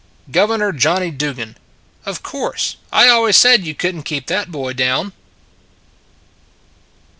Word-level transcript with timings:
Governor 0.31 0.71
Johnny 0.71 1.11
Dugan" 1.11 1.55
Of 2.07 2.23
course: 2.23 2.77
I 2.91 3.07
always 3.07 3.37
said 3.37 3.67
you 3.67 3.75
could 3.75 3.93
n 3.93 4.01
t 4.01 4.15
keep 4.15 4.25
that 4.25 4.49
boy 4.51 4.73
down." 4.73 5.13